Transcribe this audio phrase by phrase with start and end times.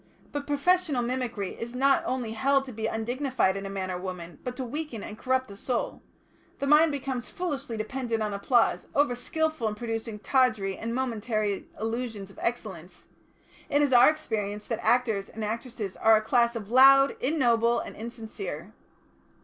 [0.31, 4.39] But professional mimicry is not only held to be undignified in a man or woman,
[4.43, 6.01] but to weaken and corrupt the soul;
[6.57, 12.31] the mind becomes foolishly dependent on applause, over skilful in producing tawdry and momentary illusions
[12.31, 13.09] of excellence;
[13.69, 17.95] it is our experience that actors and actresses as a class are loud, ignoble, and
[17.95, 18.73] insincere.